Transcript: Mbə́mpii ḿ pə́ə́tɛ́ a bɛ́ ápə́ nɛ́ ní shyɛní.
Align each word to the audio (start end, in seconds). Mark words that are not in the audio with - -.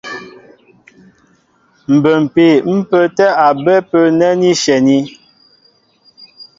Mbə́mpii 1.93 2.55
ḿ 2.73 2.77
pə́ə́tɛ́ 2.89 3.29
a 3.45 3.47
bɛ́ 3.63 3.77
ápə́ 3.81 4.03
nɛ́ 4.19 4.31
ní 4.41 4.49
shyɛní. 4.61 4.97